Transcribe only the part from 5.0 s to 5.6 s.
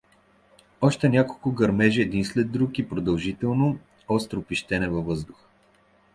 въздуха.